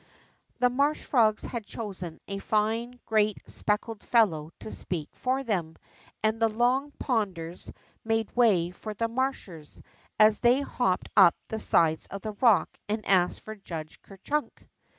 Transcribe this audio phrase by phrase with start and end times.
[0.57, 5.75] The marsh frogs had chosen a fine great speckled fellow to speak for them,
[6.23, 7.71] and the Long Ponders
[8.03, 9.79] made way for the Marshers,
[10.19, 14.67] as they hopped up the sides of the rock and asked for Judge Ker Chunk.